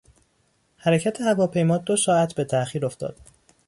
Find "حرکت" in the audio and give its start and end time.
0.77-1.21